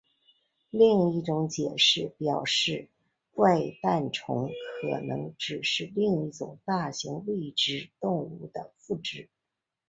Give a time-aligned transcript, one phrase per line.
[0.71, 2.89] 另一种解释表示
[3.35, 4.49] 怪诞虫
[4.81, 9.29] 可能只是另一种大型未知动物的附肢。